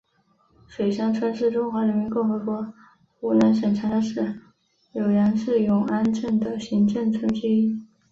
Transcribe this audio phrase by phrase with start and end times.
[0.67, 2.73] 水山村是中华人民共和国
[3.19, 4.39] 湖南省长沙市
[4.95, 7.79] 浏阳市永安镇的行政村之一。